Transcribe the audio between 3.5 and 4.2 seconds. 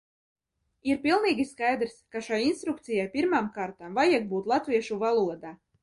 kārtām